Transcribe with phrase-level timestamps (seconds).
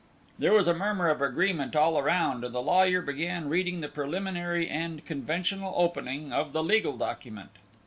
[0.39, 4.67] There was a murmur of agreement all round, and the lawyer began reading the preliminary
[4.67, 7.51] and conventional opening of the legal document.